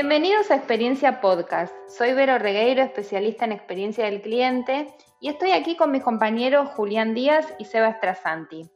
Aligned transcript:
Bienvenidos 0.00 0.52
a 0.52 0.54
Experiencia 0.54 1.20
Podcast. 1.20 1.74
Soy 1.88 2.12
Vero 2.12 2.38
Regueiro, 2.38 2.84
especialista 2.84 3.46
en 3.46 3.50
experiencia 3.50 4.04
del 4.04 4.22
cliente, 4.22 4.94
y 5.20 5.28
estoy 5.28 5.50
aquí 5.50 5.76
con 5.76 5.90
mis 5.90 6.04
compañeros 6.04 6.68
Julián 6.76 7.14
Díaz 7.14 7.52
y 7.58 7.64
Seba 7.64 7.94
Strasanti. 7.94 8.70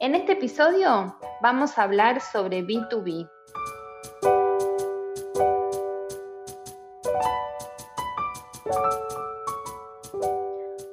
En 0.00 0.16
este 0.16 0.32
episodio 0.32 1.16
vamos 1.40 1.78
a 1.78 1.84
hablar 1.84 2.20
sobre 2.20 2.64
B2B. 2.64 3.30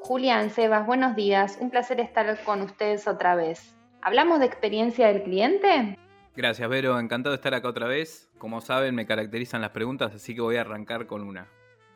Julián, 0.02 0.52
Sebas, 0.52 0.86
buenos 0.86 1.16
días. 1.16 1.58
Un 1.60 1.72
placer 1.72 2.00
estar 2.00 2.40
con 2.44 2.62
ustedes 2.62 3.08
otra 3.08 3.34
vez. 3.34 3.76
¿Hablamos 4.04 4.42
de 4.42 4.46
experiencia 4.46 5.08
del 5.08 5.24
cliente? 5.24 5.98
Gracias, 6.36 6.70
Vero. 6.70 6.98
Encantado 6.98 7.32
de 7.32 7.36
estar 7.36 7.54
acá 7.54 7.68
otra 7.68 7.88
vez. 7.88 8.30
Como 8.38 8.62
saben, 8.62 8.96
me 8.96 9.06
caracterizan 9.06 9.62
las 9.62 9.72
preguntas, 9.72 10.14
así 10.16 10.34
que 10.34 10.42
voy 10.42 10.56
a 10.56 10.62
arrancar 10.62 11.06
con 11.06 11.24
una. 11.24 11.48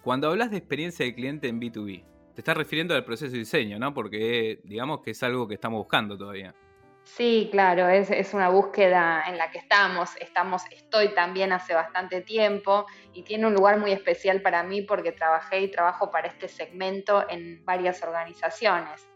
Cuando 0.03 0.29
hablas 0.29 0.51
de 0.51 0.57
experiencia 0.57 1.05
del 1.05 1.15
cliente 1.15 1.47
en 1.47 1.59
B2B, 1.59 2.03
te 2.35 2.41
estás 2.41 2.57
refiriendo 2.57 2.93
al 2.93 3.05
proceso 3.05 3.31
de 3.31 3.39
diseño, 3.39 3.79
¿no? 3.79 3.93
Porque 3.93 4.59
digamos 4.65 4.99
que 5.01 5.11
es 5.11 5.23
algo 5.23 5.47
que 5.47 5.55
estamos 5.55 5.79
buscando 5.79 6.17
todavía. 6.17 6.53
Sí, 7.05 7.49
claro, 7.51 7.87
es, 7.87 8.09
es, 8.09 8.33
una 8.33 8.49
búsqueda 8.49 9.23
en 9.27 9.37
la 9.37 9.51
que 9.51 9.59
estamos, 9.59 10.15
estamos, 10.19 10.63
estoy 10.71 11.13
también 11.13 11.53
hace 11.53 11.75
bastante 11.75 12.21
tiempo 12.21 12.87
y 13.13 13.21
tiene 13.21 13.45
un 13.45 13.53
lugar 13.53 13.77
muy 13.77 13.91
especial 13.91 14.41
para 14.41 14.63
mí 14.63 14.81
porque 14.81 15.11
trabajé 15.11 15.61
y 15.61 15.71
trabajo 15.71 16.09
para 16.09 16.27
este 16.27 16.47
segmento 16.47 17.23
en 17.29 17.63
varias 17.63 18.01
organizaciones. 18.01 19.07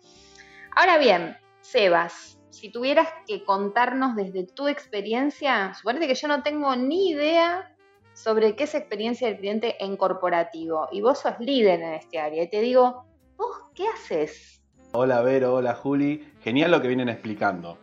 Ahora 0.76 1.00
bien, 1.00 1.36
Sebas, 1.62 2.39
si 2.50 2.72
tuvieras 2.72 3.08
que 3.28 3.44
contarnos 3.44 4.16
desde 4.16 4.44
tu 4.44 4.68
experiencia, 4.68 5.74
suponete 5.74 6.08
que 6.08 6.16
yo 6.16 6.28
no 6.28 6.42
tengo 6.44 6.76
ni 6.76 7.10
idea 7.10 7.76
sobre 8.14 8.56
qué 8.56 8.64
es 8.64 8.76
experiencia 8.76 9.28
del 9.28 9.38
cliente 9.38 9.84
en 9.84 9.96
corporativo 9.96 10.90
y 10.92 11.02
vos 11.02 11.20
sos 11.20 11.40
líder 11.40 11.82
en 11.82 11.94
este 11.94 12.20
área 12.20 12.44
y 12.44 12.50
te 12.50 12.62
digo, 12.62 13.06
¿vos 13.38 13.56
qué 13.74 13.88
haces? 13.88 14.62
Hola 14.92 15.22
Vero, 15.22 15.56
hola 15.56 15.76
Juli, 15.76 16.34
genial 16.42 16.72
lo 16.72 16.82
que 16.82 16.88
vienen 16.88 17.10
explicando. 17.10 17.78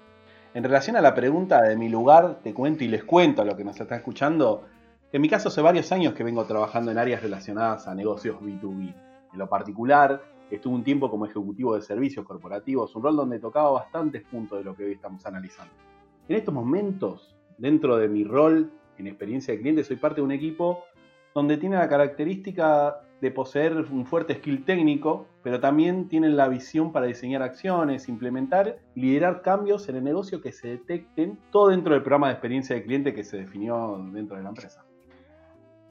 En 0.53 0.65
relación 0.65 0.97
a 0.97 1.01
la 1.01 1.15
pregunta 1.15 1.63
de 1.63 1.77
mi 1.77 1.89
lugar, 1.89 2.41
te 2.43 2.53
cuento 2.53 2.83
y 2.83 2.89
les 2.89 3.05
cuento 3.05 3.43
a 3.43 3.45
lo 3.45 3.57
que 3.57 3.65
nos 3.65 3.81
está 3.81 3.97
escuchando, 3.97 4.67
en 5.13 5.23
mi 5.23 5.29
caso 5.29 5.49
hace 5.49 5.61
varios 5.61 5.93
años 5.93 6.15
que 6.15 6.25
vengo 6.25 6.45
trabajando 6.45 6.91
en 6.91 6.99
áreas 6.99 7.23
relacionadas 7.23 7.87
a 7.87 7.95
negocios 7.95 8.41
B2B. 8.41 8.95
En 9.33 9.39
lo 9.39 9.49
particular, 9.49 10.23
Estuve 10.51 10.75
un 10.75 10.85
tiempo 10.85 11.11
como 11.11 11.27
ejecutivo 11.27 11.75
de 11.75 11.83
servicios 11.83 12.25
corporativos, 12.25 12.95
un 12.95 13.03
rol 13.03 13.17
donde 13.17 13.41
tocaba 13.41 13.71
bastantes 13.71 14.23
puntos 14.23 14.59
de 14.59 14.65
lo 14.65 14.77
que 14.77 14.85
hoy 14.85 14.93
estamos 14.93 15.27
analizando. 15.27 15.73
En 16.29 16.37
estos 16.37 16.55
momentos, 16.55 17.37
dentro 17.59 17.97
de 17.97 18.09
mi 18.09 18.25
rol 18.25 18.71
en 18.99 19.07
experiencia 19.09 19.53
de 19.53 19.61
cliente, 19.61 19.85
soy 19.85 19.97
parte 19.97 20.21
de 20.21 20.25
un 20.25 20.33
equipo 20.33 20.85
donde 21.35 21.57
tiene 21.57 21.77
la 21.77 21.89
característica 21.89 23.01
de 23.21 23.31
poseer 23.31 23.77
un 23.77 24.07
fuerte 24.07 24.35
skill 24.35 24.65
técnico, 24.65 25.27
pero 25.43 25.61
también 25.61 26.09
tienen 26.09 26.37
la 26.37 26.49
visión 26.49 26.93
para 26.93 27.07
diseñar 27.07 27.43
acciones, 27.43 28.09
implementar 28.09 28.79
liderar 28.95 29.43
cambios 29.43 29.89
en 29.89 29.97
el 29.97 30.05
negocio 30.05 30.41
que 30.41 30.53
se 30.53 30.69
detecten, 30.69 31.39
todo 31.51 31.69
dentro 31.69 31.93
del 31.93 32.03
programa 32.03 32.29
de 32.29 32.35
experiencia 32.35 32.77
de 32.77 32.85
cliente 32.85 33.15
que 33.15 33.25
se 33.25 33.39
definió 33.39 33.99
dentro 34.13 34.37
de 34.37 34.45
la 34.45 34.51
empresa. 34.51 34.86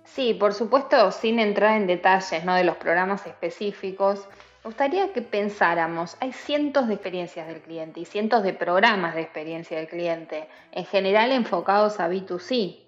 Sí, 0.06 0.34
por 0.34 0.54
supuesto, 0.54 1.12
sin 1.12 1.40
entrar 1.40 1.78
en 1.78 1.88
detalles 1.88 2.46
¿no? 2.46 2.56
de 2.56 2.64
los 2.64 2.78
programas 2.78 3.26
específicos, 3.26 4.28
me 4.64 4.70
gustaría 4.70 5.14
que 5.14 5.22
pensáramos, 5.22 6.16
hay 6.20 6.32
cientos 6.32 6.88
de 6.88 6.94
experiencias 6.94 7.48
del 7.48 7.62
cliente 7.62 8.00
y 8.00 8.06
cientos 8.06 8.44
de 8.44 8.54
programas 8.54 9.16
de 9.16 9.22
experiencia 9.22 9.78
del 9.78 9.88
cliente, 9.88 10.48
en 10.72 10.86
general 10.86 11.32
enfocados 11.32 12.00
a 12.00 12.10
B2C. 12.10 12.84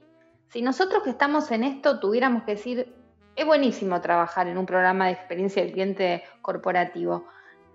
Si 0.50 0.62
nosotros 0.62 1.04
que 1.04 1.10
estamos 1.10 1.52
en 1.52 1.64
esto 1.64 2.00
tuviéramos 2.00 2.44
que 2.44 2.54
decir, 2.54 2.96
es 3.36 3.46
buenísimo 3.46 4.00
trabajar 4.02 4.48
en 4.48 4.58
un 4.58 4.66
programa 4.66 5.08
de 5.08 5.14
experiencia 5.14 5.62
del 5.62 5.74
cliente 5.74 6.24
corporativo, 6.42 7.28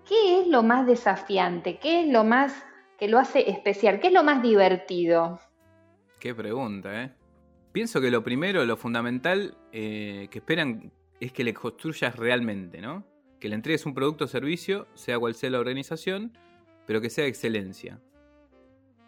¿qué 0.07 0.41
es 0.41 0.47
lo 0.47 0.63
más 0.63 0.85
desafiante? 0.85 1.77
¿Qué 1.77 2.01
es 2.01 2.07
lo 2.07 2.23
más 2.23 2.53
que 2.97 3.07
lo 3.07 3.19
hace 3.19 3.49
especial? 3.49 3.99
¿Qué 3.99 4.07
es 4.07 4.13
lo 4.13 4.23
más 4.23 4.41
divertido? 4.41 5.39
Qué 6.19 6.33
pregunta, 6.33 7.03
¿eh? 7.03 7.11
Pienso 7.73 7.99
que 7.99 8.11
lo 8.11 8.23
primero, 8.23 8.63
lo 8.65 8.77
fundamental 8.77 9.57
eh, 9.71 10.27
que 10.29 10.37
esperan 10.37 10.93
es 11.19 11.31
que 11.33 11.43
le 11.43 11.55
construyas 11.55 12.15
realmente, 12.15 12.79
¿no? 12.79 13.03
Que 13.39 13.49
le 13.49 13.55
entregues 13.55 13.87
un 13.87 13.95
producto 13.95 14.25
o 14.25 14.27
servicio, 14.27 14.87
sea 14.93 15.17
cual 15.17 15.33
sea 15.33 15.49
la 15.49 15.59
organización, 15.59 16.37
pero 16.85 17.01
que 17.01 17.09
sea 17.09 17.25
excelencia. 17.25 17.99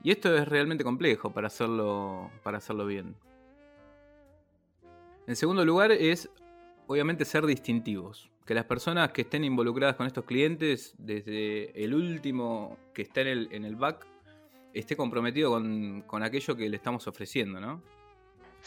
Y 0.02 0.10
esto 0.10 0.36
es 0.36 0.48
realmente 0.48 0.84
complejo 0.84 1.32
para 1.32 1.46
hacerlo, 1.46 2.32
para 2.42 2.58
hacerlo 2.58 2.88
bien. 2.88 3.16
En 5.28 5.36
segundo 5.36 5.64
lugar 5.64 5.92
es, 5.92 6.32
obviamente, 6.88 7.24
ser 7.24 7.46
distintivos. 7.46 8.32
Que 8.48 8.56
las 8.56 8.66
personas 8.66 9.12
que 9.12 9.22
estén 9.22 9.44
involucradas 9.44 9.96
con 9.96 10.08
estos 10.08 10.26
clientes, 10.26 10.96
desde 10.98 11.84
el 11.84 11.94
último 11.94 12.80
que 12.96 13.04
está 13.04 13.22
en 13.22 13.28
el, 13.28 13.48
en 13.52 13.64
el 13.64 13.76
back, 13.76 14.08
esté 14.74 14.96
comprometido 14.96 15.52
con, 15.52 16.02
con 16.08 16.24
aquello 16.24 16.56
que 16.56 16.68
le 16.68 16.78
estamos 16.78 17.08
ofreciendo, 17.08 17.60
¿no? 17.60 17.84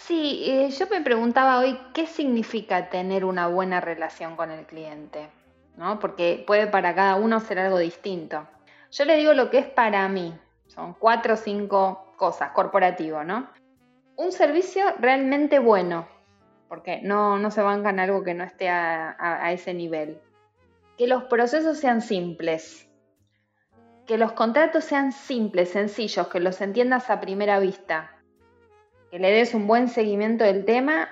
Sí, 0.06 0.44
eh, 0.46 0.70
yo 0.70 0.86
me 0.86 1.00
preguntaba 1.00 1.58
hoy 1.58 1.76
qué 1.92 2.06
significa 2.06 2.88
tener 2.88 3.24
una 3.24 3.48
buena 3.48 3.80
relación 3.80 4.36
con 4.36 4.52
el 4.52 4.64
cliente, 4.64 5.28
¿no? 5.76 5.98
Porque 5.98 6.44
puede 6.46 6.68
para 6.68 6.94
cada 6.94 7.16
uno 7.16 7.40
ser 7.40 7.58
algo 7.58 7.78
distinto. 7.78 8.46
Yo 8.92 9.04
le 9.04 9.16
digo 9.16 9.34
lo 9.34 9.50
que 9.50 9.58
es 9.58 9.66
para 9.66 10.08
mí, 10.08 10.38
son 10.68 10.94
cuatro 10.94 11.34
o 11.34 11.36
cinco 11.36 12.14
cosas, 12.16 12.52
corporativo, 12.52 13.24
¿no? 13.24 13.50
Un 14.16 14.30
servicio 14.30 14.84
realmente 15.00 15.58
bueno, 15.58 16.06
porque 16.68 17.00
no, 17.02 17.36
no 17.38 17.50
se 17.50 17.60
bancan 17.60 17.98
algo 17.98 18.22
que 18.22 18.34
no 18.34 18.44
esté 18.44 18.68
a, 18.68 19.16
a 19.18 19.52
ese 19.52 19.74
nivel. 19.74 20.20
Que 20.96 21.08
los 21.08 21.24
procesos 21.24 21.76
sean 21.76 22.02
simples, 22.02 22.88
que 24.06 24.16
los 24.16 24.30
contratos 24.32 24.84
sean 24.84 25.10
simples, 25.10 25.70
sencillos, 25.70 26.28
que 26.28 26.38
los 26.38 26.60
entiendas 26.60 27.10
a 27.10 27.20
primera 27.20 27.58
vista 27.58 28.12
que 29.10 29.18
le 29.18 29.30
des 29.30 29.54
un 29.54 29.66
buen 29.66 29.88
seguimiento 29.88 30.44
del 30.44 30.64
tema 30.64 31.08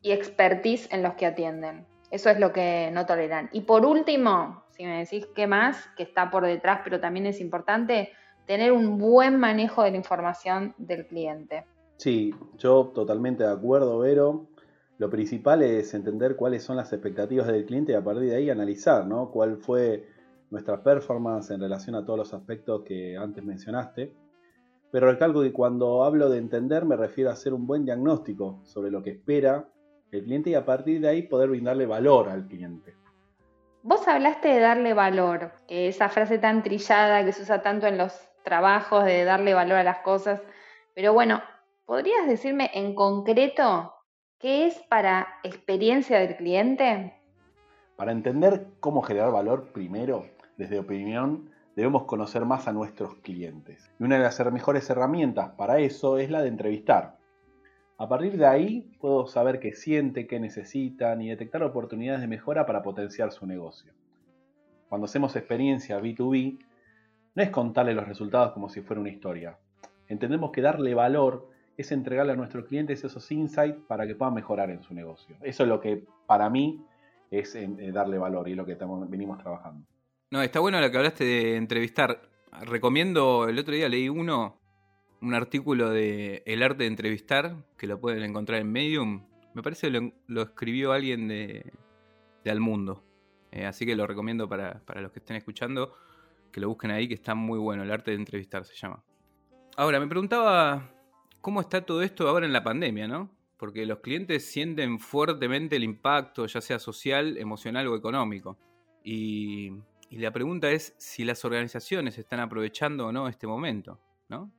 y 0.00 0.12
expertise 0.12 0.88
en 0.92 1.02
los 1.02 1.14
que 1.14 1.26
atienden. 1.26 1.86
Eso 2.10 2.30
es 2.30 2.38
lo 2.38 2.52
que 2.52 2.90
no 2.92 3.06
toleran. 3.06 3.48
Y 3.52 3.62
por 3.62 3.84
último, 3.84 4.64
si 4.70 4.84
me 4.84 4.98
decís 4.98 5.26
qué 5.34 5.46
más, 5.46 5.88
que 5.96 6.02
está 6.02 6.30
por 6.30 6.44
detrás, 6.44 6.80
pero 6.84 7.00
también 7.00 7.26
es 7.26 7.40
importante, 7.40 8.12
tener 8.46 8.72
un 8.72 8.98
buen 8.98 9.38
manejo 9.38 9.82
de 9.82 9.90
la 9.90 9.96
información 9.96 10.74
del 10.78 11.06
cliente. 11.06 11.64
Sí, 11.96 12.34
yo 12.58 12.92
totalmente 12.94 13.44
de 13.44 13.50
acuerdo, 13.50 13.98
Vero. 13.98 14.46
Lo 14.98 15.10
principal 15.10 15.62
es 15.62 15.92
entender 15.94 16.36
cuáles 16.36 16.62
son 16.62 16.76
las 16.76 16.92
expectativas 16.92 17.46
del 17.46 17.64
cliente 17.66 17.92
y 17.92 17.94
a 17.96 18.04
partir 18.04 18.30
de 18.30 18.36
ahí 18.36 18.50
analizar, 18.50 19.06
¿no? 19.06 19.30
Cuál 19.30 19.56
fue 19.56 20.06
nuestra 20.50 20.82
performance 20.82 21.50
en 21.50 21.60
relación 21.60 21.96
a 21.96 22.04
todos 22.04 22.18
los 22.18 22.34
aspectos 22.34 22.82
que 22.84 23.16
antes 23.16 23.42
mencionaste 23.42 24.14
pero 24.94 25.10
recalco 25.10 25.42
que 25.42 25.52
cuando 25.52 26.04
hablo 26.04 26.30
de 26.30 26.38
entender 26.38 26.84
me 26.84 26.94
refiero 26.94 27.28
a 27.28 27.32
hacer 27.32 27.52
un 27.52 27.66
buen 27.66 27.84
diagnóstico 27.84 28.60
sobre 28.62 28.92
lo 28.92 29.02
que 29.02 29.10
espera 29.10 29.68
el 30.12 30.22
cliente 30.22 30.50
y 30.50 30.54
a 30.54 30.64
partir 30.64 31.00
de 31.00 31.08
ahí 31.08 31.22
poder 31.22 31.48
brindarle 31.48 31.84
valor 31.84 32.28
al 32.28 32.46
cliente. 32.46 32.94
Vos 33.82 34.06
hablaste 34.06 34.46
de 34.46 34.60
darle 34.60 34.94
valor, 34.94 35.50
esa 35.66 36.08
frase 36.10 36.38
tan 36.38 36.62
trillada 36.62 37.24
que 37.24 37.32
se 37.32 37.42
usa 37.42 37.60
tanto 37.60 37.88
en 37.88 37.98
los 37.98 38.16
trabajos 38.44 39.04
de 39.04 39.24
darle 39.24 39.52
valor 39.52 39.78
a 39.78 39.82
las 39.82 39.98
cosas, 39.98 40.40
pero 40.94 41.12
bueno, 41.12 41.42
¿podrías 41.86 42.28
decirme 42.28 42.70
en 42.72 42.94
concreto 42.94 43.92
qué 44.38 44.68
es 44.68 44.78
para 44.88 45.26
experiencia 45.42 46.20
del 46.20 46.36
cliente? 46.36 47.20
Para 47.96 48.12
entender 48.12 48.68
cómo 48.78 49.02
generar 49.02 49.32
valor 49.32 49.72
primero, 49.72 50.24
desde 50.56 50.78
opinión, 50.78 51.50
debemos 51.76 52.04
conocer 52.04 52.44
más 52.44 52.68
a 52.68 52.72
nuestros 52.72 53.16
clientes. 53.16 53.90
Y 53.98 54.04
una 54.04 54.16
de 54.16 54.22
las 54.22 54.52
mejores 54.52 54.88
herramientas 54.90 55.50
para 55.56 55.78
eso 55.78 56.18
es 56.18 56.30
la 56.30 56.42
de 56.42 56.48
entrevistar. 56.48 57.18
A 57.96 58.08
partir 58.08 58.36
de 58.36 58.46
ahí 58.46 58.96
puedo 59.00 59.26
saber 59.26 59.60
qué 59.60 59.72
siente, 59.72 60.26
qué 60.26 60.40
necesitan 60.40 61.20
y 61.20 61.28
detectar 61.28 61.62
oportunidades 61.62 62.20
de 62.20 62.26
mejora 62.26 62.66
para 62.66 62.82
potenciar 62.82 63.30
su 63.32 63.46
negocio. 63.46 63.92
Cuando 64.88 65.06
hacemos 65.06 65.36
experiencia 65.36 66.00
B2B, 66.00 66.58
no 67.34 67.42
es 67.42 67.50
contarle 67.50 67.94
los 67.94 68.06
resultados 68.06 68.52
como 68.52 68.68
si 68.68 68.80
fuera 68.80 69.00
una 69.00 69.10
historia. 69.10 69.58
Entendemos 70.08 70.50
que 70.50 70.60
darle 70.60 70.94
valor 70.94 71.48
es 71.76 71.90
entregarle 71.90 72.32
a 72.32 72.36
nuestros 72.36 72.66
clientes 72.66 73.02
esos 73.02 73.30
insights 73.32 73.80
para 73.88 74.06
que 74.06 74.14
puedan 74.14 74.34
mejorar 74.34 74.70
en 74.70 74.82
su 74.82 74.94
negocio. 74.94 75.36
Eso 75.42 75.64
es 75.64 75.68
lo 75.68 75.80
que 75.80 76.04
para 76.26 76.48
mí 76.50 76.84
es 77.30 77.54
eh, 77.56 77.68
darle 77.92 78.18
valor 78.18 78.48
y 78.48 78.54
lo 78.54 78.64
que 78.64 78.76
venimos 79.08 79.38
trabajando. 79.38 79.84
No, 80.34 80.42
está 80.42 80.58
bueno 80.58 80.80
lo 80.80 80.90
que 80.90 80.96
hablaste 80.96 81.22
de 81.22 81.54
entrevistar. 81.54 82.28
Recomiendo, 82.62 83.48
el 83.48 83.56
otro 83.56 83.72
día 83.72 83.88
leí 83.88 84.08
uno, 84.08 84.60
un 85.20 85.32
artículo 85.32 85.90
de 85.90 86.42
El 86.44 86.64
arte 86.64 86.82
de 86.82 86.86
entrevistar, 86.88 87.64
que 87.78 87.86
lo 87.86 88.00
pueden 88.00 88.24
encontrar 88.24 88.60
en 88.60 88.72
Medium. 88.72 89.28
Me 89.54 89.62
parece 89.62 89.92
que 89.92 90.12
lo, 90.26 90.42
escribió 90.42 90.90
alguien 90.90 91.28
de, 91.28 91.72
de 92.42 92.50
Al 92.50 92.58
Mundo. 92.58 93.04
Eh, 93.52 93.64
así 93.64 93.86
que 93.86 93.94
lo 93.94 94.08
recomiendo 94.08 94.48
para, 94.48 94.84
para 94.84 95.02
los 95.02 95.12
que 95.12 95.20
estén 95.20 95.36
escuchando, 95.36 95.94
que 96.50 96.60
lo 96.60 96.68
busquen 96.68 96.90
ahí, 96.90 97.06
que 97.06 97.14
está 97.14 97.36
muy 97.36 97.60
bueno. 97.60 97.84
El 97.84 97.92
arte 97.92 98.10
de 98.10 98.16
entrevistar 98.16 98.64
se 98.64 98.74
llama. 98.74 99.04
Ahora, 99.76 100.00
me 100.00 100.08
preguntaba 100.08 100.90
cómo 101.42 101.60
está 101.60 101.86
todo 101.86 102.02
esto 102.02 102.28
ahora 102.28 102.44
en 102.44 102.52
la 102.52 102.64
pandemia, 102.64 103.06
¿no? 103.06 103.30
porque 103.56 103.86
los 103.86 104.00
clientes 104.00 104.44
sienten 104.44 104.98
fuertemente 104.98 105.76
el 105.76 105.84
impacto, 105.84 106.44
ya 106.46 106.60
sea 106.60 106.80
social, 106.80 107.38
emocional 107.38 107.86
o 107.86 107.94
económico. 107.94 108.58
Y, 109.04 109.70
la 110.18 110.32
pregunta 110.32 110.70
es 110.70 110.94
si 110.98 111.24
las 111.24 111.44
organizaciones 111.44 112.18
están 112.18 112.40
aprovechando 112.40 113.06
o 113.06 113.12
no 113.12 113.28
este 113.28 113.46
momento, 113.46 113.98
¿no? 114.28 114.50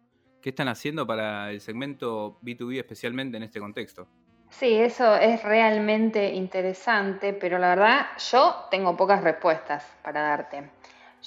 ¿Qué 0.42 0.50
están 0.50 0.68
haciendo 0.68 1.08
para 1.08 1.52
el 1.52 1.62
segmento 1.62 2.40
B2B 2.42 2.78
especialmente 2.78 3.38
en 3.38 3.44
este 3.44 3.60
contexto? 3.60 4.08
Sí, 4.50 4.76
eso 4.76 5.16
es 5.16 5.44
realmente 5.44 6.34
interesante, 6.34 7.34
pero 7.34 7.58
la 7.58 7.70
verdad 7.70 8.06
yo 8.32 8.68
tengo 8.72 8.96
pocas 8.96 9.24
respuestas 9.24 9.86
para 10.04 10.22
darte. 10.22 10.70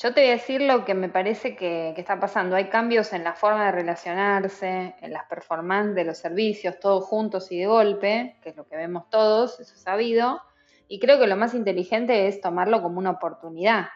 Yo 0.00 0.14
te 0.14 0.20
voy 0.20 0.30
a 0.30 0.34
decir 0.34 0.62
lo 0.62 0.84
que 0.84 0.94
me 0.94 1.08
parece 1.08 1.56
que, 1.56 1.90
está 1.96 2.20
pasando. 2.20 2.54
Hay 2.54 2.68
cambios 2.68 3.12
en 3.12 3.24
la 3.24 3.32
forma 3.34 3.66
de 3.66 3.72
relacionarse, 3.72 4.94
en 5.00 5.12
las 5.12 5.24
performances 5.24 5.96
de 5.96 6.04
los 6.04 6.18
servicios, 6.18 6.78
todos 6.78 7.04
juntos 7.04 7.50
y 7.50 7.58
de 7.58 7.66
golpe, 7.66 8.36
que 8.40 8.50
es 8.50 8.56
lo 8.56 8.68
que 8.68 8.76
vemos 8.76 9.10
todos, 9.10 9.58
eso 9.58 9.74
es 9.74 9.80
sabido. 9.80 10.40
Y 10.86 11.00
creo 11.00 11.18
que 11.18 11.26
lo 11.26 11.36
más 11.36 11.52
inteligente 11.52 12.28
es 12.28 12.40
tomarlo 12.40 12.80
como 12.80 12.98
una 12.98 13.10
oportunidad. 13.10 13.88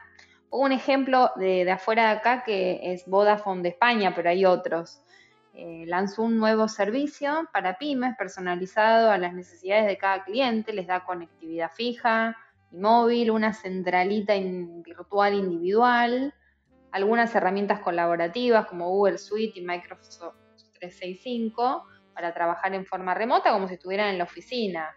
Un 0.54 0.70
ejemplo 0.70 1.30
de, 1.36 1.68
afuera 1.70 2.10
de 2.10 2.18
acá 2.18 2.44
que 2.44 2.92
es 2.92 3.06
Vodafone 3.06 3.62
de 3.62 3.70
España, 3.70 4.12
pero 4.14 4.28
hay 4.28 4.44
otros. 4.44 5.02
Eh, 5.54 5.84
lanzó 5.86 6.24
un 6.24 6.36
nuevo 6.36 6.68
servicio 6.68 7.48
para 7.54 7.78
pymes 7.78 8.14
personalizado 8.18 9.10
a 9.10 9.16
las 9.16 9.32
necesidades 9.32 9.86
de 9.86 9.96
cada 9.96 10.24
cliente, 10.24 10.74
les 10.74 10.86
da 10.86 11.06
conectividad 11.06 11.70
fija, 11.70 12.36
móvil, 12.70 13.30
una 13.30 13.54
centralita 13.54 14.34
virtual 14.34 15.34
individual, 15.34 16.34
algunas 16.90 17.34
herramientas 17.34 17.80
colaborativas 17.80 18.66
como 18.66 18.90
Google 18.90 19.16
Suite 19.16 19.58
y 19.58 19.64
Microsoft 19.64 20.36
365 20.80 21.86
para 22.12 22.34
trabajar 22.34 22.74
en 22.74 22.84
forma 22.84 23.14
remota 23.14 23.52
como 23.52 23.68
si 23.68 23.74
estuvieran 23.74 24.10
en 24.10 24.18
la 24.18 24.24
oficina. 24.24 24.94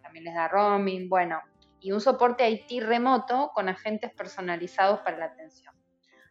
También 0.00 0.26
les 0.26 0.34
da 0.34 0.46
roaming, 0.46 1.08
bueno, 1.08 1.40
y 1.84 1.92
un 1.92 2.00
soporte 2.00 2.48
IT 2.48 2.82
remoto 2.82 3.50
con 3.54 3.68
agentes 3.68 4.10
personalizados 4.10 5.00
para 5.00 5.18
la 5.18 5.26
atención. 5.26 5.74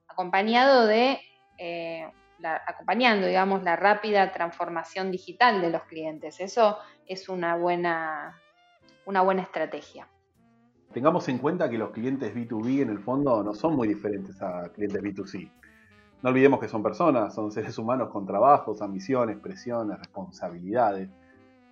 Acompañado 0.08 0.88
de, 0.88 1.20
eh, 1.60 2.12
acompañando, 2.42 3.28
digamos, 3.28 3.62
la 3.62 3.76
rápida 3.76 4.32
transformación 4.32 5.12
digital 5.12 5.62
de 5.62 5.70
los 5.70 5.84
clientes. 5.84 6.40
Eso 6.40 6.80
es 7.06 7.30
una 7.30 7.56
buena, 7.56 8.42
una 9.06 9.22
buena 9.22 9.44
estrategia. 9.44 10.08
Tengamos 10.92 11.30
en 11.30 11.38
cuenta 11.38 11.70
que 11.70 11.78
los 11.78 11.92
clientes 11.92 12.34
B2B 12.34 12.82
en 12.82 12.90
el 12.90 12.98
fondo 12.98 13.44
no 13.44 13.54
son 13.54 13.76
muy 13.76 13.88
diferentes 13.88 14.42
a 14.42 14.72
clientes 14.74 15.04
B2C. 15.04 15.52
No 16.24 16.30
olvidemos 16.32 16.60
que 16.60 16.68
son 16.68 16.82
personas, 16.82 17.36
son 17.36 17.52
seres 17.52 17.78
humanos 17.78 18.10
con 18.10 18.26
trabajos, 18.26 18.82
ambiciones, 18.82 19.38
presiones, 19.38 20.00
responsabilidades, 20.00 21.12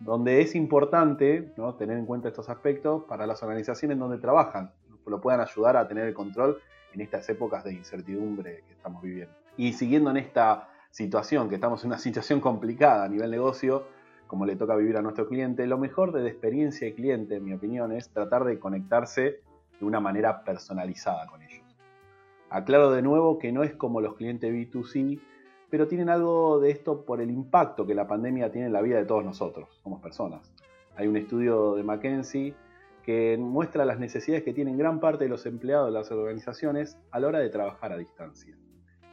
donde 0.03 0.41
es 0.41 0.55
importante 0.55 1.53
tener 1.77 1.97
en 1.97 2.05
cuenta 2.05 2.27
estos 2.27 2.49
aspectos 2.49 3.03
para 3.03 3.27
las 3.27 3.41
organizaciones 3.43 3.99
donde 3.99 4.17
trabajan, 4.17 4.71
lo 5.05 5.21
puedan 5.21 5.41
ayudar 5.41 5.77
a 5.77 5.87
tener 5.87 6.07
el 6.07 6.13
control 6.13 6.59
en 6.93 7.01
estas 7.01 7.27
épocas 7.29 7.63
de 7.63 7.73
incertidumbre 7.73 8.63
que 8.67 8.73
estamos 8.73 9.01
viviendo. 9.03 9.33
Y 9.57 9.73
siguiendo 9.73 10.09
en 10.09 10.17
esta 10.17 10.69
situación, 10.89 11.49
que 11.49 11.55
estamos 11.55 11.83
en 11.83 11.89
una 11.89 11.97
situación 11.99 12.39
complicada 12.39 13.05
a 13.05 13.09
nivel 13.09 13.29
negocio, 13.29 13.85
como 14.27 14.45
le 14.45 14.55
toca 14.55 14.75
vivir 14.75 14.97
a 14.97 15.01
nuestro 15.01 15.27
cliente, 15.27 15.67
lo 15.67 15.77
mejor 15.77 16.13
de 16.13 16.27
experiencia 16.27 16.87
de 16.87 16.95
cliente, 16.95 17.35
en 17.35 17.45
mi 17.45 17.53
opinión, 17.53 17.91
es 17.91 18.09
tratar 18.09 18.45
de 18.45 18.59
conectarse 18.59 19.41
de 19.79 19.85
una 19.85 19.99
manera 19.99 20.43
personalizada 20.43 21.27
con 21.27 21.41
ellos. 21.41 21.65
Aclaro 22.49 22.91
de 22.91 23.01
nuevo 23.01 23.39
que 23.39 23.51
no 23.51 23.63
es 23.63 23.73
como 23.73 24.01
los 24.01 24.15
clientes 24.15 24.51
B2C, 24.51 25.19
pero 25.71 25.87
tienen 25.87 26.09
algo 26.09 26.59
de 26.59 26.69
esto 26.69 27.03
por 27.03 27.19
el 27.19 27.31
impacto 27.31 27.87
que 27.87 27.95
la 27.95 28.05
pandemia 28.05 28.51
tiene 28.51 28.67
en 28.67 28.73
la 28.73 28.81
vida 28.81 28.97
de 28.97 29.05
todos 29.05 29.25
nosotros, 29.25 29.79
como 29.81 29.99
personas. 29.99 30.53
Hay 30.95 31.07
un 31.07 31.17
estudio 31.17 31.73
de 31.73 31.81
McKinsey 31.81 32.53
que 33.03 33.37
muestra 33.39 33.85
las 33.85 33.97
necesidades 33.97 34.43
que 34.43 34.53
tienen 34.53 34.77
gran 34.77 34.99
parte 34.99 35.23
de 35.23 35.29
los 35.31 35.47
empleados 35.47 35.87
de 35.87 35.93
las 35.93 36.11
organizaciones 36.11 36.99
a 37.09 37.19
la 37.19 37.27
hora 37.27 37.39
de 37.39 37.49
trabajar 37.49 37.91
a 37.91 37.97
distancia 37.97 38.55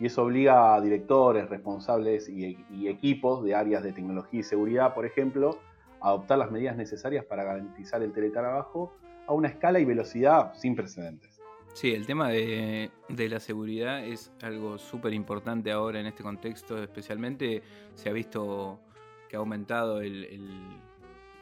y 0.01 0.07
eso 0.07 0.23
obliga 0.23 0.75
a 0.75 0.81
directores, 0.81 1.49
responsables 1.49 2.29
y, 2.29 2.57
equipos 2.89 3.45
de 3.45 3.55
áreas 3.55 3.83
de 3.83 3.93
tecnología 3.93 4.41
y 4.41 4.45
seguridad, 4.45 4.95
por 4.95 5.07
ejemplo, 5.07 5.59
a 6.01 6.09
adoptar 6.09 6.39
las 6.39 6.51
medidas 6.51 6.77
necesarias 6.77 7.25
para 7.25 7.45
garantizar 7.45 8.03
el 8.03 8.13
teletrabajo 8.13 8.93
a 9.27 9.33
una 9.33 9.49
escala 9.49 9.81
y 9.81 9.85
velocidad 9.85 10.55
sin 10.55 10.77
precedentes. 10.77 11.38
Sí, 11.79 11.95
el 11.95 12.07
tema 12.07 12.31
de, 12.31 12.91
la 13.09 13.39
seguridad 13.39 14.05
es 14.05 14.33
algo 14.43 14.79
súper 14.79 15.15
importante 15.15 15.71
ahora 15.71 16.01
en 16.01 16.07
este 16.07 16.25
contexto, 16.25 16.83
especialmente 16.83 17.63
se 17.95 18.09
ha 18.09 18.13
visto 18.13 18.81
que 19.29 19.37
ha 19.37 19.39
aumentado 19.39 20.01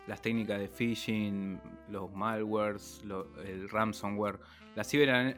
las 0.06 0.20
técnicas 0.20 0.60
de 0.60 0.68
phishing, 0.68 1.58
los 1.88 2.12
malwares, 2.12 3.02
el 3.46 3.66
ransomware, 3.70 4.38
las, 4.74 4.92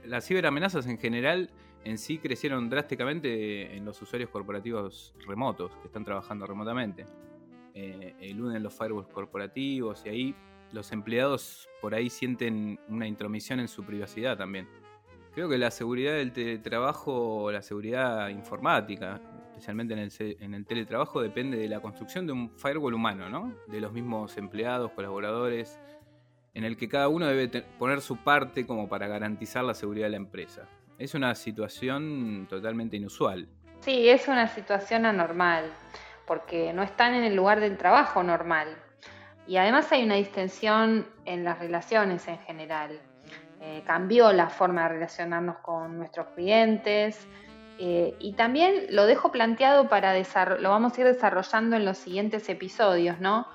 las 0.05 0.27
ciberamenazas 0.27 0.89
en 0.89 0.99
general 0.99 1.49
en 1.85 1.97
sí 1.97 2.19
crecieron 2.19 2.69
drásticamente 2.69 3.77
en 3.77 3.85
los 3.85 4.03
usuarios 4.03 4.31
corporativos 4.31 5.15
remotos, 5.29 5.77
que 5.77 5.87
están 5.87 6.05
trabajando 6.05 6.45
remotamente. 6.45 7.07
Eh, 7.73 8.17
eluden 8.19 8.65
los 8.65 8.75
firewalls 8.75 9.07
corporativos 9.11 10.05
y 10.07 10.09
ahí 10.09 10.35
los 10.73 10.91
empleados 10.91 11.69
por 11.81 11.95
ahí 11.95 12.11
sienten 12.11 12.81
una 12.89 13.07
intromisión 13.07 13.61
en 13.61 13.69
su 13.69 13.85
privacidad 13.85 14.37
también. 14.37 14.67
Creo 15.39 15.49
que 15.49 15.57
la 15.57 15.71
seguridad 15.71 16.15
del 16.15 16.33
teletrabajo, 16.33 17.53
la 17.53 17.63
seguridad 17.63 18.29
informática, 18.29 19.21
especialmente 19.51 19.95
en 19.95 20.01
el, 20.01 20.37
en 20.41 20.53
el 20.53 20.67
teletrabajo, 20.67 21.23
depende 21.23 21.57
de 21.57 21.69
la 21.69 21.79
construcción 21.79 22.27
de 22.27 22.33
un 22.33 22.51
firewall 22.59 22.95
humano, 22.95 23.31
¿no? 23.31 23.55
De 23.69 23.81
los 23.81 23.93
mismos 23.93 24.37
empleados, 24.37 24.91
colaboradores, 24.91 25.79
en 26.55 26.65
el 26.65 26.77
que 26.77 26.89
cada 26.89 27.07
uno 27.07 27.27
debe 27.27 27.63
poner 27.79 28.01
su 28.01 28.17
parte 28.17 28.67
como 28.67 28.89
para 28.89 29.07
garantizar 29.07 29.63
la 29.63 29.75
seguridad 29.75 30.07
de 30.07 30.11
la 30.11 30.17
empresa. 30.17 30.63
Es 30.99 31.15
una 31.15 31.33
situación 31.37 32.49
totalmente 32.51 32.97
inusual. 32.97 33.47
Sí, 33.79 34.09
es 34.09 34.27
una 34.27 34.49
situación 34.49 35.07
anormal, 35.07 35.71
porque 36.27 36.73
no 36.73 36.83
están 36.83 37.15
en 37.15 37.23
el 37.23 37.37
lugar 37.37 37.61
del 37.61 37.77
trabajo 37.77 38.25
normal. 38.25 38.77
Y 39.47 39.57
además 39.57 39.93
hay 39.93 40.03
una 40.03 40.17
distensión 40.17 41.07
en 41.25 41.45
las 41.45 41.61
relaciones 41.61 42.27
en 42.27 42.41
general. 42.41 43.01
Eh, 43.61 43.83
cambió 43.85 44.33
la 44.33 44.49
forma 44.49 44.85
de 44.85 44.89
relacionarnos 44.91 45.59
con 45.59 45.99
nuestros 45.99 46.29
clientes. 46.29 47.27
Eh, 47.79 48.17
y 48.19 48.33
también 48.33 48.87
lo 48.91 49.07
dejo 49.07 49.31
planteado 49.31 49.89
para 49.89 50.15
lo 50.59 50.71
vamos 50.71 50.97
a 50.97 51.01
ir 51.01 51.07
desarrollando 51.07 51.77
en 51.77 51.85
los 51.85 51.99
siguientes 51.99 52.49
episodios, 52.49 53.21
¿no? 53.21 53.47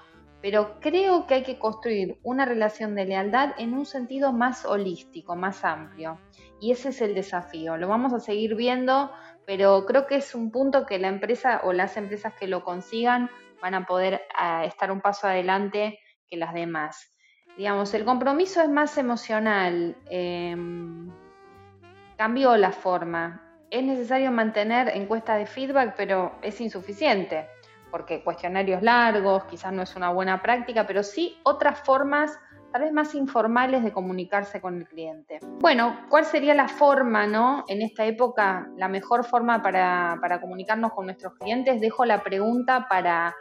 Pero 0.42 0.80
creo 0.82 1.26
que 1.26 1.36
hay 1.36 1.44
que 1.44 1.58
construir 1.58 2.20
una 2.24 2.46
relación 2.46 2.96
de 2.96 3.06
lealtad 3.06 3.52
en 3.58 3.74
un 3.74 3.86
sentido 3.86 4.34
más 4.34 4.66
holístico, 4.66 5.36
más 5.36 5.64
amplio. 5.64 6.20
Y 6.60 6.72
ese 6.72 6.90
es 6.90 7.02
el 7.02 7.16
desafío. 7.16 7.78
Lo 7.78 7.88
vamos 7.88 8.14
a 8.14 8.20
seguir 8.20 8.56
viendo, 8.56 9.12
pero 9.46 9.86
creo 9.86 10.06
que 10.06 10.18
es 10.18 10.36
un 10.36 10.52
punto 10.52 10.86
que 10.86 11.00
la 11.00 11.08
empresa 11.08 11.62
o 11.64 11.72
las 11.72 11.96
empresas 11.96 12.34
que 12.34 12.48
lo 12.48 12.64
consigan 12.64 13.30
van 13.62 13.74
a 13.74 13.86
poder 13.86 14.22
estar 14.66 14.92
un 14.92 15.00
paso 15.00 15.28
adelante 15.28 16.00
que 16.28 16.36
las 16.36 16.54
demás. 16.54 17.13
Digamos, 17.58 17.94
el 17.94 18.04
compromiso 18.04 18.62
es 18.62 18.70
más 18.70 18.98
emocional, 18.98 19.96
em, 20.10 21.12
cambió 22.18 22.58
la 22.58 22.72
forma. 22.72 23.42
Es 23.70 23.84
necesario 23.84 24.32
mantener 24.32 24.90
encuestas 24.90 25.38
de 25.38 25.46
feedback, 25.46 25.94
pero 25.96 26.34
es 26.42 26.60
insuficiente, 26.62 27.48
porque 27.92 28.24
cuestionarios 28.24 28.82
largos 28.82 29.46
quizás 29.46 29.72
no 29.72 29.84
es 29.84 29.96
una 29.96 30.10
buena 30.12 30.42
práctica, 30.42 30.88
pero 30.88 31.04
sí 31.04 31.38
otras 31.44 31.80
formas 31.82 32.40
tal 32.72 32.82
vez 32.82 32.92
más 32.92 33.14
informales 33.14 33.84
de 33.84 33.92
comunicarse 33.92 34.60
con 34.60 34.80
el 34.80 34.88
cliente. 34.88 35.40
Bueno, 35.60 36.00
¿cuál 36.10 36.26
sería 36.26 36.56
la 36.56 36.68
forma, 36.68 37.28
no? 37.28 37.66
En 37.68 37.84
esta 37.84 38.04
época, 38.04 38.68
la 38.78 38.88
mejor 38.88 39.24
forma 39.26 39.62
para, 39.62 40.18
para 40.20 40.42
comunicarnos 40.42 40.92
con 40.94 41.06
nuestros 41.06 41.36
clientes. 41.36 41.80
Dejo 41.80 42.04
la 42.04 42.24
pregunta 42.24 42.88
para 42.90 43.36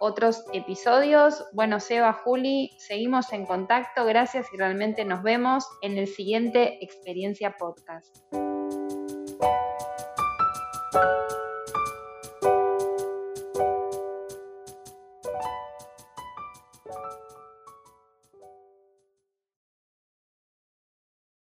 otros 0.00 0.44
episodios. 0.52 1.44
Bueno, 1.52 1.80
Seba, 1.80 2.12
Juli, 2.12 2.70
seguimos 2.78 3.32
en 3.32 3.46
contacto. 3.46 4.04
Gracias 4.04 4.46
y 4.52 4.56
realmente 4.56 5.04
nos 5.04 5.22
vemos 5.22 5.64
en 5.82 5.98
el 5.98 6.06
siguiente 6.06 6.82
Experiencia 6.84 7.56
Podcast. 7.58 8.16